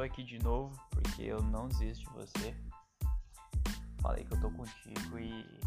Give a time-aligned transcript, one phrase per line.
[0.00, 2.56] aqui de novo porque eu não desisto de você.
[4.00, 5.60] Falei que eu tô contigo e,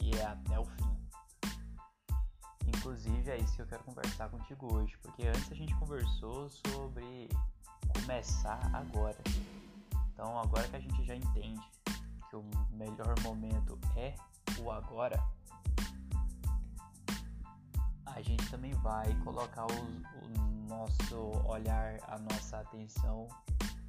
[0.00, 0.96] e é até o fim.
[2.66, 7.28] Inclusive é isso que eu quero conversar contigo hoje, porque antes a gente conversou sobre
[7.94, 9.18] começar agora.
[10.12, 11.62] Então agora que a gente já entende
[12.30, 14.14] que o melhor momento é
[14.58, 15.22] o agora,
[18.06, 23.28] a gente também vai colocar o, o nosso olhar, a nossa atenção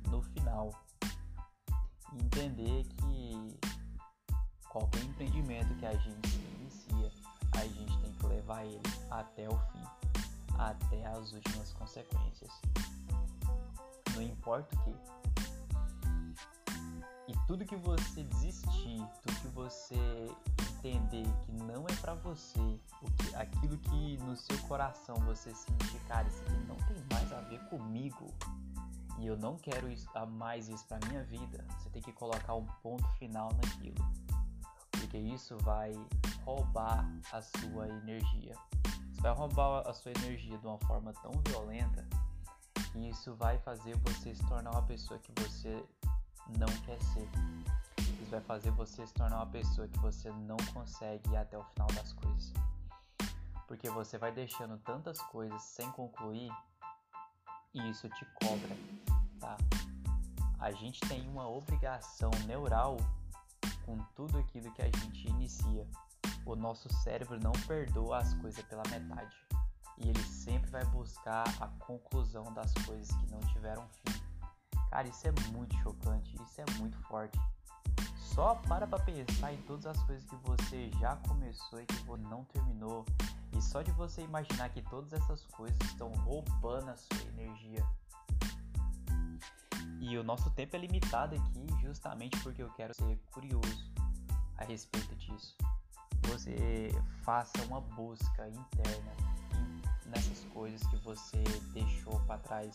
[0.09, 0.69] no final.
[2.13, 3.59] E entender que
[4.69, 7.11] qualquer empreendimento que a gente inicia,
[7.53, 9.83] a gente tem que levar ele até o fim,
[10.57, 12.51] até as últimas consequências.
[14.15, 14.95] Não importa o que.
[17.27, 19.95] E tudo que você desistir, tudo que você
[20.83, 22.59] entender que não é para você,
[23.01, 27.31] o que, aquilo que no seu coração você sentir, cara, isso aqui não tem mais
[27.31, 28.27] a ver comigo
[29.19, 32.65] e eu não quero isso, mais isso para minha vida, você tem que colocar um
[32.81, 34.03] ponto final naquilo,
[34.91, 35.93] porque isso vai
[36.43, 38.55] roubar a sua energia.
[39.11, 42.05] Isso vai roubar a sua energia de uma forma tão violenta
[42.91, 45.83] que isso vai fazer você se tornar uma pessoa que você
[46.59, 47.29] não quer ser.
[47.99, 51.63] Isso vai fazer você se tornar uma pessoa que você não consegue ir até o
[51.63, 52.53] final das coisas.
[53.67, 56.51] Porque você vai deixando tantas coisas sem concluir
[57.73, 58.77] e isso te cobra,
[59.39, 59.57] tá?
[60.59, 62.97] A gente tem uma obrigação neural
[63.85, 65.87] com tudo aquilo que a gente inicia.
[66.45, 69.35] O nosso cérebro não perdoa as coisas pela metade
[69.97, 74.21] e ele sempre vai buscar a conclusão das coisas que não tiveram fim.
[74.89, 77.39] Cara, isso é muito chocante, isso é muito forte.
[78.15, 82.21] Só para pra pensar em todas as coisas que você já começou e que você
[82.23, 83.05] não terminou.
[83.55, 87.85] E só de você imaginar que todas essas coisas estão roubando a sua energia.
[89.99, 93.91] E o nosso tempo é limitado aqui justamente porque eu quero ser curioso
[94.57, 95.55] a respeito disso.
[96.23, 96.89] Você
[97.23, 99.11] faça uma busca interna
[100.05, 101.43] nessas coisas que você
[101.73, 102.73] deixou para trás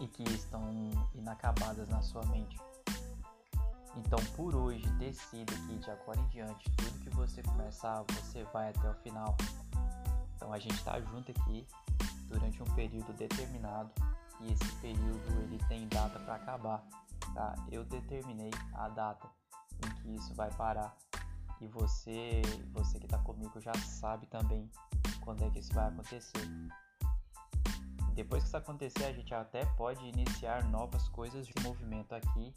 [0.00, 2.58] e que estão inacabadas na sua mente.
[3.96, 8.70] Então, por hoje, decida que de agora em diante, tudo que você começar, você vai
[8.70, 9.36] até o final.
[10.34, 11.66] Então, a gente está junto aqui
[12.28, 13.90] durante um período determinado
[14.40, 16.82] e esse período ele tem data para acabar,
[17.34, 17.54] tá?
[17.70, 19.28] Eu determinei a data
[19.84, 20.96] em que isso vai parar
[21.60, 22.42] e você,
[22.72, 24.68] você que está comigo já sabe também
[25.20, 26.48] quando é que isso vai acontecer.
[28.14, 32.52] Depois que isso acontecer, a gente até pode iniciar novas coisas de movimento aqui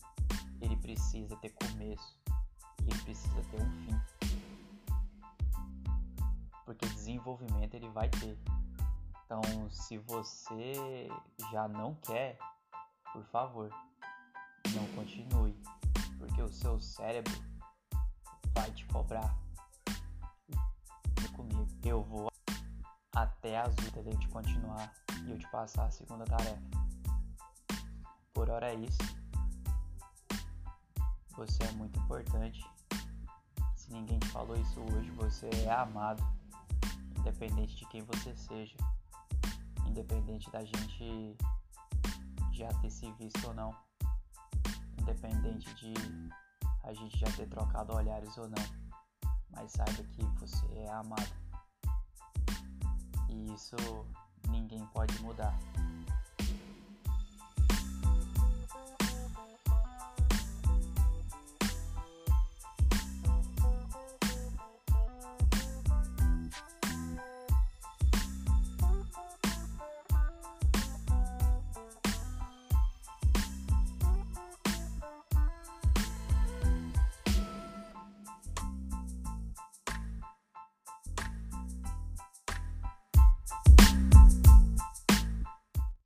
[0.61, 2.17] ele precisa ter começo
[2.81, 3.99] e ele precisa ter um fim.
[6.65, 8.37] Porque desenvolvimento ele vai ter.
[9.25, 11.09] Então, se você
[11.51, 12.37] já não quer,
[13.11, 13.69] por favor,
[14.73, 15.55] não continue,
[16.17, 17.33] porque o seu cérebro
[18.53, 19.35] vai te cobrar.
[21.23, 22.29] E comigo, eu vou
[23.15, 24.93] até as últimas de continuar
[25.25, 26.61] e eu te passar a segunda tarefa.
[28.33, 29.24] Por hora é isso.
[31.37, 32.65] Você é muito importante.
[33.75, 36.23] Se ninguém te falou isso hoje, você é amado,
[37.19, 38.77] independente de quem você seja,
[39.85, 41.37] independente da gente
[42.53, 43.75] já ter se visto ou não,
[44.97, 45.93] independente de
[46.83, 48.65] a gente já ter trocado olhares ou não,
[49.51, 51.33] mas saiba que você é amado.
[53.29, 53.75] E isso
[54.49, 55.53] ninguém pode mudar.